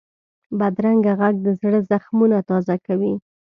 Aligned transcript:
بدرنګه 0.59 1.13
غږ 1.19 1.35
د 1.45 1.47
زړه 1.59 1.79
زخمونه 1.89 2.37
تازه 2.49 2.75
کوي 2.85 3.13